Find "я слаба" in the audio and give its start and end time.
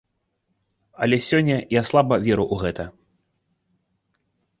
1.73-2.15